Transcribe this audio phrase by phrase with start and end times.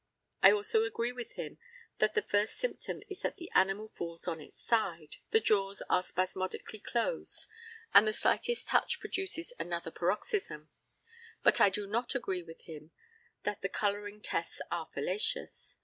[0.41, 1.59] I also agree with him
[1.99, 6.01] that the first symptom is that the animal falls on its side, the jaws are
[6.01, 7.45] spasmodically closed,
[7.93, 10.71] and the slightest touch produces another paroxysm.
[11.43, 12.89] But I do not agree with him
[13.43, 15.77] that the colouring tests are fallacious.